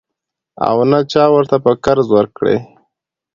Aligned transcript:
او 0.67 0.77
نه 0.91 0.99
چا 1.11 1.23
ورته 1.35 1.55
په 1.65 1.71
قرض 1.83 2.07
ورکړې. 2.13 2.55